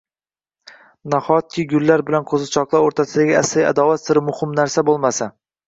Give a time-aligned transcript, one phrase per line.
[1.13, 5.33] Nahotki gullar bilan qo‘zichoqlar o‘rtasidagi asriy adovat siri muhim narsa bo‘lmasa?